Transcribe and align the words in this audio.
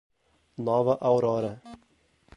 Nova 0.69 0.97
Aurora 1.11 1.53